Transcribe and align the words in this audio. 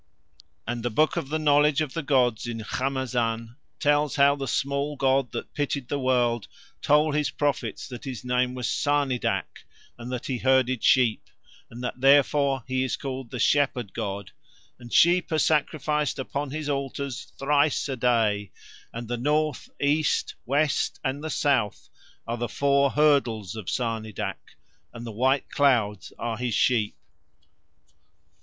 And 0.65 0.81
the 0.81 0.89
Book 0.89 1.15
of 1.15 1.29
the 1.29 1.37
Knowledge 1.37 1.79
of 1.79 1.93
the 1.93 2.01
gods 2.01 2.47
in 2.47 2.57
Khamazan 2.63 3.55
tells 3.79 4.15
how 4.15 4.35
the 4.35 4.47
small 4.47 4.95
god 4.95 5.31
that 5.31 5.53
pitied 5.53 5.89
the 5.89 5.99
world 5.99 6.47
told 6.81 7.13
his 7.13 7.29
prophets 7.29 7.87
that 7.87 8.03
his 8.05 8.25
name 8.25 8.55
was 8.55 8.67
Sarnidac 8.67 9.63
and 9.99 10.11
that 10.11 10.25
he 10.25 10.39
herded 10.39 10.83
sheep, 10.83 11.29
and 11.69 11.83
that 11.83 12.01
therefore 12.01 12.63
he 12.65 12.81
is 12.83 12.95
called 12.97 13.29
the 13.29 13.37
shepherd 13.37 13.93
god, 13.93 14.31
and 14.79 14.91
sheep 14.91 15.31
are 15.31 15.37
sacrificed 15.37 16.17
upon 16.17 16.49
his 16.49 16.67
altars 16.67 17.31
thrice 17.37 17.87
a 17.87 17.95
day, 17.95 18.51
and 18.91 19.07
the 19.07 19.17
North, 19.17 19.69
East, 19.79 20.33
West 20.47 20.99
and 21.03 21.23
the 21.23 21.29
South 21.29 21.89
are 22.25 22.37
the 22.37 22.49
four 22.49 22.89
hurdles 22.89 23.55
of 23.55 23.67
Sarnidac 23.69 24.55
and 24.93 25.05
the 25.05 25.11
white 25.11 25.47
clouds 25.51 26.11
are 26.17 26.37
his 26.37 26.55
sheep. 26.55 26.95